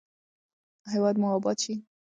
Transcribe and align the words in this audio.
هیواد 0.91 1.15
مو 1.21 1.27
اباد 1.37 1.57
شي. 1.63 1.73